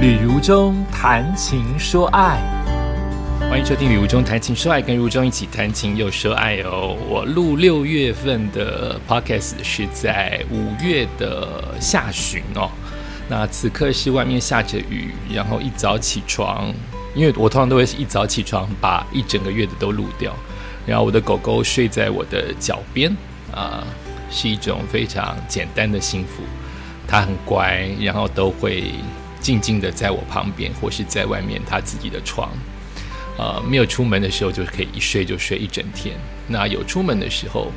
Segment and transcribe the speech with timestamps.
[0.00, 2.40] 旅如中谈情说爱，
[3.38, 6.96] 欢迎收听《旅如中谈情说爱》，跟如中一起谈情又说爱哦。
[7.06, 12.70] 我录六月份的 podcast 是在五月的下旬哦。
[13.28, 16.72] 那此刻是外面下着雨，然后一早起床，
[17.14, 20.34] 因为我通常都会一早起床把一整个月的都录掉。
[20.86, 23.14] 然后我的狗狗睡在我的脚边
[23.52, 23.84] 啊，
[24.30, 26.42] 是一种非常简单的幸福。
[27.06, 28.94] 它很乖，然后都会。
[29.40, 32.50] 静静的在我旁边，或是在外面他自己的床，
[33.38, 36.14] 呃，没有出门的时候就可以一睡就睡一整天。
[36.46, 37.72] 那有出门的时候，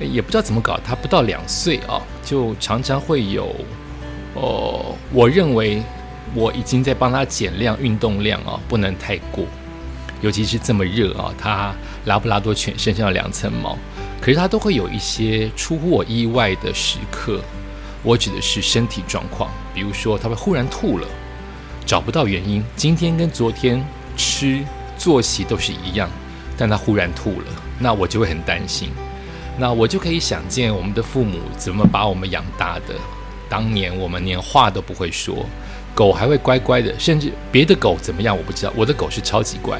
[0.00, 3.54] 也不知道怎么搞，他不到两岁啊，就常常会有，
[4.34, 5.82] 哦，我认为
[6.34, 9.44] 我已经在帮他减量运动量啊，不能太过，
[10.22, 11.74] 尤其是这么热啊，他
[12.06, 13.76] 拉布拉多犬身上两层毛，
[14.20, 17.40] 可是他都会有一些出乎我意外的时刻。
[18.02, 21.06] 我指的是身体状况，比如说他会忽然吐了，
[21.86, 22.64] 找不到原因。
[22.76, 23.84] 今天跟昨天
[24.16, 24.64] 吃
[24.96, 26.08] 作息都是一样，
[26.56, 27.46] 但他忽然吐了，
[27.78, 28.90] 那我就会很担心。
[29.58, 32.94] 那我就可以想见我们的父母怎么把我们养大的。
[33.48, 35.44] 当年我们连话都不会说，
[35.94, 39.78] 狗还会乖乖的，甚至别的狗怎么样我不知道，我的狗是超级乖。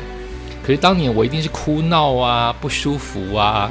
[0.63, 3.71] 可是当年我一定是哭闹啊，不舒服啊。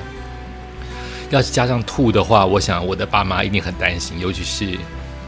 [1.29, 4.77] 要是加上吐的话，我想我的爸妈一定很担心，尤其是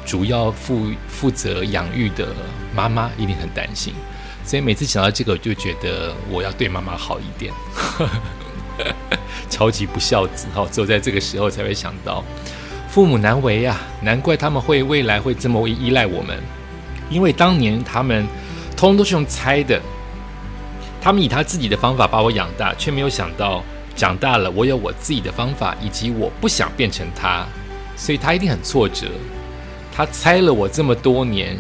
[0.06, 2.28] 主要负负责养育的
[2.76, 3.94] 妈妈一定很担心。
[4.44, 7.54] 所以每次想到这个，我就觉得我要对妈妈好一点。
[9.50, 12.24] 超级不孝子哈，只有在这个时候才会想到
[12.90, 16.42] 父母难为啊，难怪他们会未来会这么依赖我们，
[17.10, 18.26] 因为当年他们
[18.76, 19.80] 通通都是用猜的，
[21.02, 23.64] 他们以他自己的方法把我养大，却没有想到。
[23.94, 27.46] 长大了，我有我自己的方法，以及我不想变成他，
[27.98, 29.08] 所以他一定很挫折。
[30.02, 31.56] 他猜了我这么多年，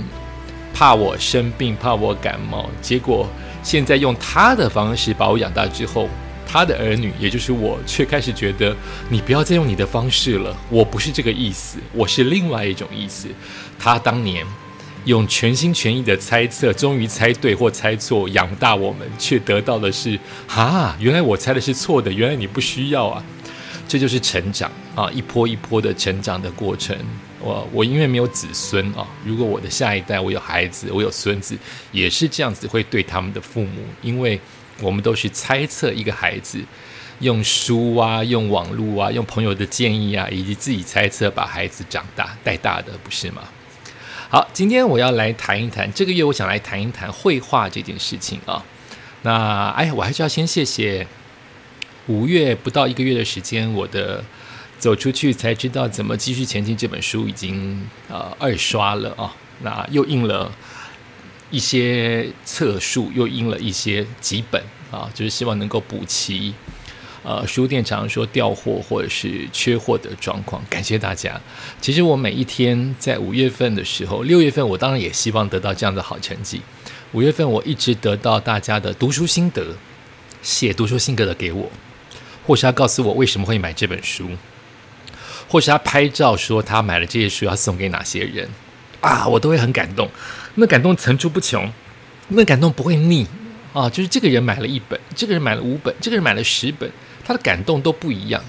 [0.73, 3.30] 怕我生病，怕我感冒，结果
[3.61, 6.09] 现在用他的方式把我养大之后，
[6.44, 8.75] 他的儿女，也就是我，却开始觉得
[9.09, 13.28] 你不要再用你的方式了，我不是这个意思，我是另外一种意思。
[13.78, 14.44] 他当年。
[15.06, 23.24] 用全心全意的猜测，终于猜对或猜错，养大我们，却得到的是啊，原来我猜的是错的，原来你不需要啊，
[23.88, 26.97] 这就是成长啊，一波一波的成长的过程。
[27.40, 31.57] 我我因为没有子孙啊，如果我的下一代我有孩子，我有孙子，
[31.91, 34.40] 也是这样子会对他们的父母，因为
[34.80, 36.59] 我们都是猜测一个孩子，
[37.19, 43.41] 用书啊，用网络啊，用朋友的建议啊，以及自己猜测把孩子长大带大的，不是吗？
[44.30, 48.63] 好，今天我要来谈一谈这个月，我想来谈一谈绘画这件事情啊。
[49.24, 51.06] 那哎，我还是要先谢谢
[52.06, 54.24] 五月不到一个月的时间，我的
[54.81, 59.31] 走出去才知道怎么继续前进这本书已经呃二刷了啊。
[59.62, 60.52] 那又印了
[61.52, 64.59] 一些册数，又印了一些几本
[64.90, 66.53] 啊，就是希望能够补齐。
[67.24, 71.40] 呃，书店常说调货或者是缺货的状况，感谢大家。
[71.80, 76.59] 其实我每一天在五月份的时候，六月份我当然也希望得到这样的好成绩。
[77.12, 79.75] 五月份我一直得到大家的读书心得，
[80.42, 81.69] 写读书心得的给我，
[82.48, 84.28] 或是要告诉我为什么会买这本书，
[85.51, 88.47] 或是他拍照说他买了这些书要送给哪些人
[89.01, 90.09] 啊，我都会很感动。
[90.56, 91.69] 那感动层出不穷，
[92.29, 93.28] 那感动不会腻
[93.73, 93.89] 啊。
[93.89, 96.89] 就是这个人买了一本，这个人买了五本，这个人买了十本。
[97.25, 98.41] 他的感动都不一样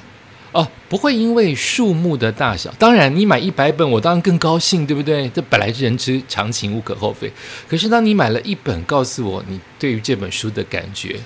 [0.52, 2.72] 哦，不会因为数目的大小。
[2.78, 5.28] 当然，你买一百本，我当然更高兴，对不对？
[5.30, 7.32] 这本来是人之常情，无可厚非。
[7.68, 11.18] 可是，当你买了一本，告诉我你对于这本书的感觉，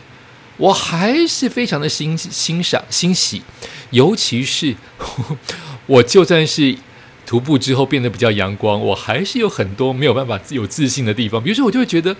[0.57, 3.43] 我还是非常的欣欣赏、欣喜。
[3.91, 4.75] 尤其是
[5.87, 6.77] 我就算是
[7.25, 11.43] 徒步之后变得比较阳光，我还是有很多没有办法有自信的地方。
[11.43, 12.17] 比如说，我就会觉得。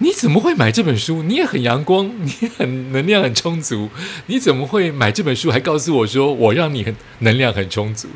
[0.00, 1.24] 你怎么会买这本书？
[1.24, 3.90] 你也很阳光，你很能量很充足，
[4.26, 5.50] 你怎么会买这本书？
[5.50, 8.06] 还告诉我说我让你很能量很充足，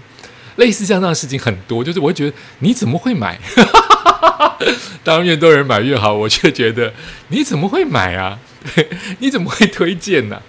[0.54, 1.82] 类似这样的事情很多。
[1.82, 3.36] 就是我会觉得你怎么会买？
[5.02, 6.94] 当然越多人买越好，我却觉得
[7.30, 8.38] 你怎么会买啊？
[9.18, 10.40] 你怎么会推荐呢？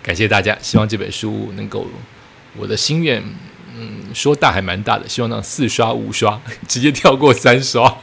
[0.00, 1.88] 感谢大家，希望这本书能够
[2.56, 3.20] 我的心愿，
[3.78, 7.96] 嗯，说大还蛮大的，希望那四刷五刷 直接跳过三刷。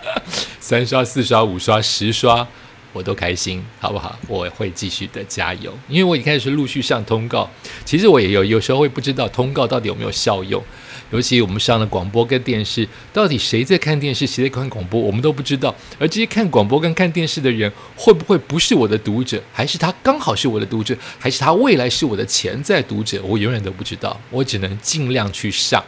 [0.60, 2.46] 三刷、四刷、五刷、十刷，
[2.92, 4.18] 我都开心，好不好？
[4.28, 7.48] 我会继续的加油，因为我一开始是陆续上通告。
[7.84, 10.62] 其实我也有有时候会不知道通告到底有没有效用，
[11.10, 15.74] 尤其我们上了广播跟电视，到底谁在看电视，谁在看广播，我们都不知道。
[15.98, 23.22] 而这些看广播跟看电视的人，会不会不是我的读者，还是他刚好是我的读者，还是他未来是我的潜在读者？
[23.22, 25.82] 我永远都不知道，我只能尽量去上。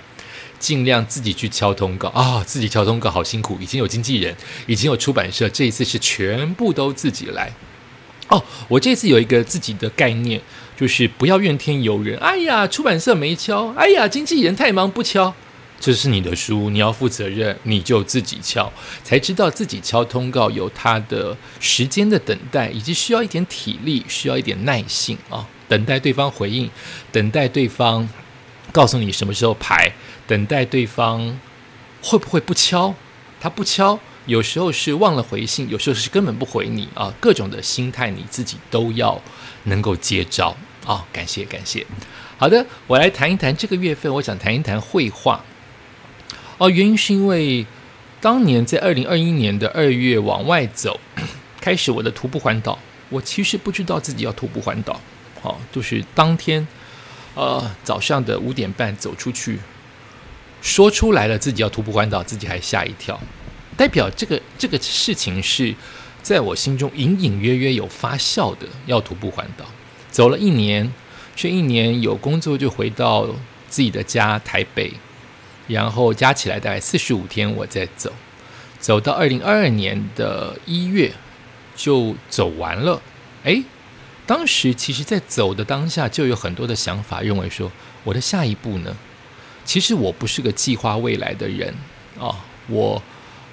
[0.65, 4.35] 尽量自己去敲通告啊，自己敲通告好辛苦，已经有经纪人，
[4.67, 7.53] 已经有出版社，这一次是全部都自己来。
[8.29, 10.41] 哦，我这次有一个自己的概念，
[10.75, 12.17] 就是不要怨天尤人。
[12.17, 15.35] 哎呀，出版社没敲，哎呀，经纪人太忙不敲。
[15.79, 18.73] 这是你的书，你要负责任，你就自己敲，
[19.03, 26.71] 才知道自己敲通告有它的时间的等待，以及需要一点体力，需要一点耐性啊，等待对方回应，
[27.13, 28.09] 等待对方
[28.75, 29.93] 告诉你什么时候排，
[30.27, 31.39] 等待对方
[32.03, 32.93] 会不会不敲，
[33.41, 39.23] 他不敲，有时候是忘了回信，有时候是根本不回你啊，各种的心态你自己都要
[39.63, 41.87] 能够接招啊，感谢感谢。
[42.37, 45.45] 好的，我来谈一谈这个月份，我想谈一谈绘画。
[46.59, 47.65] 哦，原因是因为
[48.21, 50.99] 当年在二零二一年的二月往外走，
[51.63, 52.77] 开始我的徒步环岛。
[53.09, 55.01] 我其实不知道自己要徒步环岛，
[55.41, 56.67] 好，就是当天
[57.35, 59.59] 呃早上的五点半走出去，
[60.63, 63.21] 说出来了自己要徒步环岛，自己还吓一跳，
[63.77, 65.75] 代表这个这个事情是
[66.23, 69.65] 在我心中隐隐约约有发酵的，要徒步环岛。
[70.11, 70.93] 走了一年，
[71.37, 73.27] 这一年有工作就回到
[73.69, 74.93] 自己的家台北。
[75.67, 78.13] 然后加起来大概四十五天，我再走，
[78.79, 81.11] 走到二零二二年的一月
[81.75, 83.01] 就走完了。
[83.45, 83.63] 哎，
[84.27, 87.71] 当时其实，在走的当下就有很多的想法，认为说
[88.05, 88.97] 我的下一步呢，
[89.65, 91.75] 其实我不是个计划未来的人
[92.19, 93.03] 啊，我。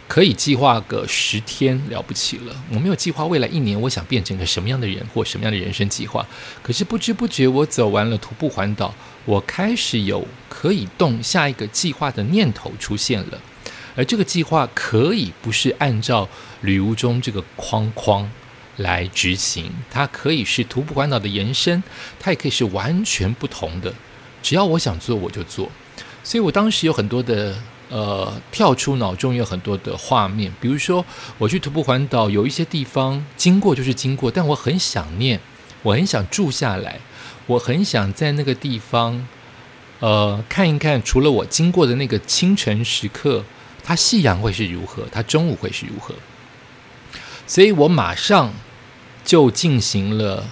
[0.08, 6.28] 可以计划个十天了不起了，我没有计划未来一年我想变成个什么样的人或什么样的人生计划。
[6.62, 13.42] 可是不知不觉我走完了徒步环岛，我开始有可以动下一个计划的念头出现了。
[13.96, 16.28] 而这个计划可以不是按照
[16.60, 18.30] 旅途中这个框框
[18.82, 21.82] 来执行，它可以是徒步环岛的延伸，
[22.20, 23.94] 它也可以是完全不同的。
[24.44, 25.72] 只要我想做，我就做。
[26.24, 27.56] 所以我当时有很多的。
[27.94, 31.06] 呃，跳出脑中有很多的画面，比如说
[31.38, 35.38] 我去徒步环岛，有一些地方经过就是经过，但我很想念，
[35.84, 37.02] 我很想住下来，
[37.48, 39.28] 我很想在那个地方，
[40.00, 43.44] 呃，看一看除了我经过的那个清晨时刻，
[43.84, 46.16] 它夕阳会是如何，它中午会是如何，
[47.46, 48.54] 所以我马上
[49.24, 50.50] 就进行了。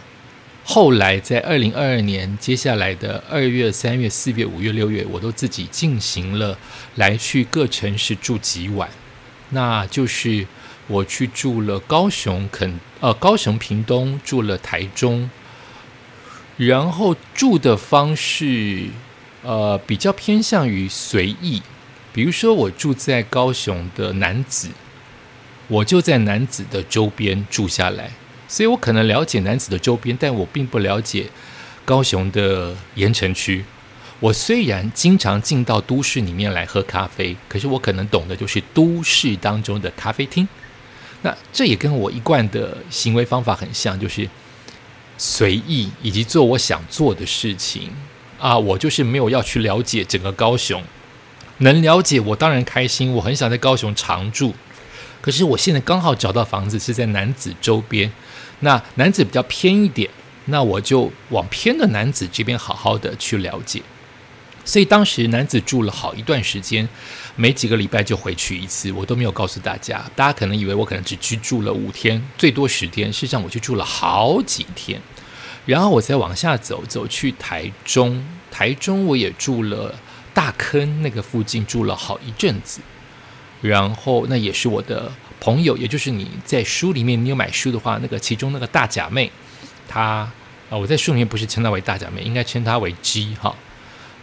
[0.64, 6.56] 后来在二零二二年，接下来的二月、三月、四月、五月、六月，我都自己进行了
[6.96, 8.88] 来去各城市住几晚。
[9.50, 10.46] 那就是
[10.86, 15.32] 我去住了高雄、肯呃高雄、屏东，住了台中，
[16.56, 18.90] 然后住的方式
[19.42, 21.64] 呃比较偏向于随意。
[22.14, 24.70] 比如说我住在高雄的南子，
[25.68, 28.12] 我就在南子的周边住下来。
[28.50, 31.28] 所以我可能了解男子的周边，但我并不了解
[31.86, 33.64] 高雄的盐城区。
[34.20, 40.46] 我虽然经常进到都市里面来喝咖啡，可是我可能懂的就是都市当中的咖啡厅。
[41.22, 44.28] 那这也跟我一贯的行为方法很像，就是
[45.18, 47.92] 随意以及做我想做的事情
[48.40, 48.58] 啊。
[48.58, 50.82] 我就是没有要去了解整个高雄，
[51.60, 53.14] 能了解我当然开心。
[53.14, 54.54] 我很想在高雄常住，
[55.22, 58.12] 可是我现在刚好找到房子是在男子周边。
[58.62, 60.10] 那男子比较偏一点，
[60.46, 63.82] 那我就往偏的男子这边好好的去了解。
[64.66, 66.88] 所以当时男子住了好一段时间，
[67.36, 70.04] 每几个礼拜就回去一次，我都没有告诉大家。
[70.16, 75.02] 大家可能以为我可能只居住了五天，最多十天，事实上我去住了好几天。
[75.66, 79.96] 然后我再往下走，走去台中，台中我也住了
[80.34, 82.82] 大坑那个附近住了好一阵子。
[83.62, 85.12] 然后那也是我的。
[85.42, 89.32] 朋友，也就是你在书里面，你有买书的话，那个其中那个大假妹，
[89.88, 90.30] 她
[90.70, 93.56] 啊，我在书里面不是称她为大假妹，应该称她为 G 哈，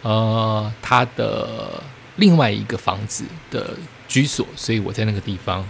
[0.03, 1.81] 呃，她的
[2.17, 3.75] 另外一个房子的
[4.07, 5.67] 居所，所以我在那个地方，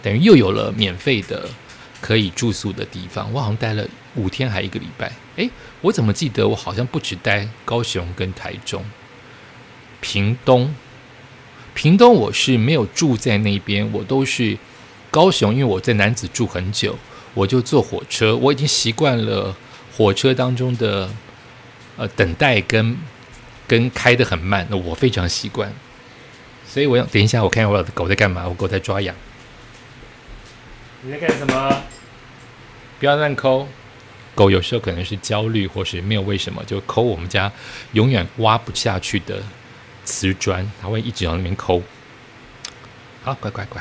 [0.00, 1.46] 等于又有了免费的
[2.00, 3.30] 可以住宿的地方。
[3.30, 5.50] 我好像待了五天还一个礼拜，诶，
[5.82, 8.82] 我怎么记得我好像不止待高雄跟台中，
[10.00, 10.74] 屏东，
[11.78, 14.58] 屏东我是没有住在那边，我都是。
[15.10, 16.94] 高雄，因为我在南子住很久，
[17.32, 19.56] 我就坐火车，我已经习惯了
[19.96, 21.08] 火车当中的
[21.96, 22.94] 呃等待跟
[23.66, 25.72] 跟开的很慢，那我非常习惯。
[26.66, 29.16] 所以我要等一下，我看下我的狗在干嘛，我狗在抓痒。
[31.00, 31.82] 你在干什么？
[33.00, 33.66] 不要乱抠。
[34.34, 37.50] 狗有时候可能是焦虑，或是没有为什么，就抠我们家
[37.92, 39.42] 永远挖不下去的
[40.18, 41.80] 瓷砖，它会一直往那边抠。
[43.22, 43.80] 好，乖乖乖。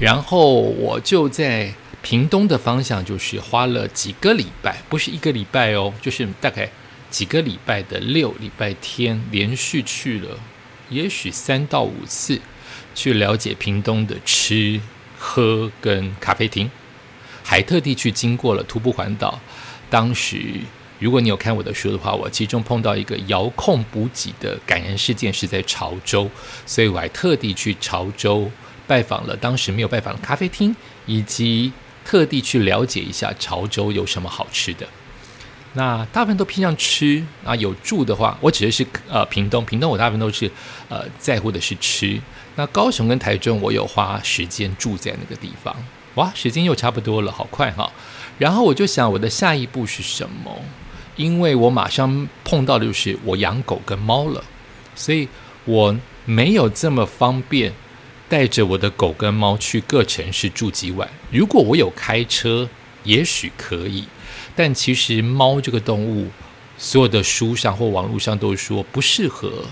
[0.00, 1.72] 然后我就在
[2.02, 6.68] 屏东的方向，就是花了几个礼拜，不是一个礼拜哦，就是大概
[7.08, 10.40] 几个礼拜的六礼拜天，连续去了
[10.88, 12.40] 也许三到五次
[12.96, 14.80] 去了解屏东的吃
[15.16, 16.68] 喝跟咖啡厅，
[17.44, 19.38] 还特地去经过了徒步环岛。
[19.88, 20.60] 当时
[21.00, 26.30] 如果你有看我的书的话，我其中碰到一个遥控补给的感人事件是在潮州，
[26.64, 28.48] 所以我还特地去潮州
[28.86, 30.76] 拜访了当时没有拜访的咖啡厅，
[31.06, 31.72] 以及
[32.04, 34.86] 特地去了解一下潮州有什么好吃的。
[35.72, 40.50] 那大部分都偏向吃啊，有住的话，我指的是呃屏东，屏东我大部分都是
[40.88, 42.20] 呃在乎的是吃。
[42.56, 45.74] 那高雄跟台中，我有花时间住在那个地方。
[46.16, 47.90] 哇，时间又差不多了，好快哈。
[48.36, 50.58] 然后我就想，我的下一步是什么？
[51.16, 54.42] 因为我马上碰到的就是我养狗跟猫了，
[54.94, 55.28] 所以
[55.64, 57.72] 我没有这么方便
[58.28, 61.08] 带着我的狗跟猫去各城市住几晚。
[61.30, 62.68] 如果我有开车，
[63.04, 64.04] 也许可以。
[64.56, 66.28] 但其实猫这个动物，
[66.78, 69.64] 所有的书上或网络上都说不适合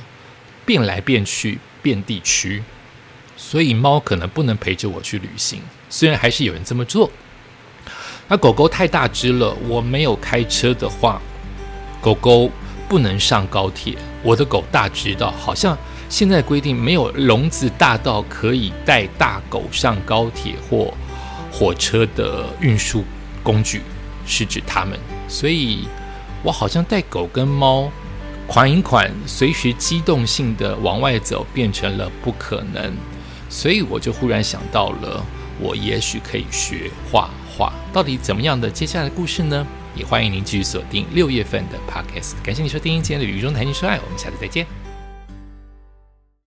[0.64, 2.62] 变来变去、变地区，
[3.37, 5.61] 所以猫可能不能陪着我去旅行。
[5.88, 7.11] 虽然还是有人这么做。
[8.28, 11.20] 那狗狗太大只了，我没有开车的话，
[12.00, 12.50] 狗狗
[12.88, 13.97] 不能上高铁。
[14.23, 15.76] 我的狗大只到好像
[16.08, 20.92] 现在规定没有笼子大到可以带大狗上高铁或
[21.50, 23.02] 火车的运输
[23.42, 23.82] 工具。
[24.30, 25.88] 是指它们，所以
[26.42, 27.90] 我好像带狗跟猫
[28.47, 32.92] 款一款，随时机动性的往外走变成了不可能，
[33.49, 35.25] 所以我就忽然想到了，
[35.61, 37.73] 我也许可以学画画。
[37.93, 39.67] 到底怎么样的接下来的故事呢？
[39.95, 42.35] 也欢迎您继续锁定六月份的 Podcast。
[42.45, 44.77] 感谢您收听今天的《雨中谈情说爱》，我们下次再见。